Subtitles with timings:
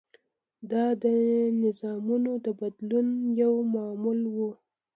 [0.71, 1.05] دا د
[1.63, 3.07] نظامونو د بدلون
[3.41, 4.37] یو معمول و.